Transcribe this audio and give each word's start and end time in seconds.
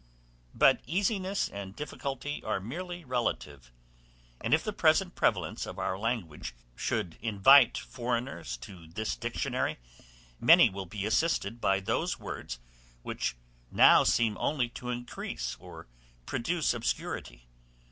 But 0.55 0.81
easiness 0.87 1.47
and 1.47 1.75
difficulty 1.75 2.43
are 2.43 2.59
merely 2.59 3.05
relative; 3.05 3.71
and 4.43 4.51
if 4.51 4.63
the 4.63 4.73
present 4.73 5.13
prevalence 5.13 5.67
of 5.67 5.77
our 5.77 5.95
language 5.95 6.55
should 6.75 7.19
invite 7.21 7.77
foreigners 7.77 8.57
to 8.65 8.87
this 8.87 9.15
Dictionary, 9.15 9.77
many 10.39 10.71
will 10.71 10.87
be 10.87 11.05
assisted 11.05 11.61
by 11.61 11.79
those 11.81 12.17
words 12.17 12.57
which 13.03 13.35
now 13.69 14.03
seem 14.03 14.37
only 14.39 14.69
to 14.69 14.89
increase 14.89 15.55
or 15.59 15.85
produce 16.25 16.73
obscurity. 16.73 17.45